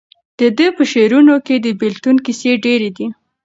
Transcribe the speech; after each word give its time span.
د 0.39 0.41
ده 0.57 0.67
په 0.77 0.83
شعرونو 0.91 1.35
کې 1.45 1.55
د 1.59 1.67
بېلتون 1.79 2.15
کیسې 2.25 2.51
ډېرې 2.65 2.89
دي. 2.97 3.07